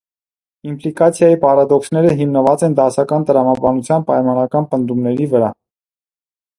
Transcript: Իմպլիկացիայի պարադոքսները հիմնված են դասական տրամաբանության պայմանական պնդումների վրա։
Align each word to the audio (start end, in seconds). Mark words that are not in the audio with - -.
Իմպլիկացիայի 0.69 1.37
պարադոքսները 1.43 2.15
հիմնված 2.23 2.65
են 2.71 2.79
դասական 2.81 3.29
տրամաբանության 3.31 4.09
պայմանական 4.11 4.71
պնդումների 4.75 5.33
վրա։ 5.37 5.57